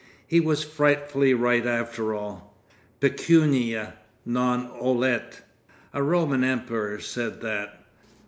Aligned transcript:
He 0.25 0.39
was 0.39 0.63
frightfully 0.63 1.35
right 1.35 1.63
after 1.63 2.15
all. 2.15 2.57
Pecunia 2.99 3.93
non 4.25 4.67
olet,—a 4.79 6.01
Roman 6.01 6.43
emperor 6.43 6.99
said 6.99 7.41
that. 7.41 7.85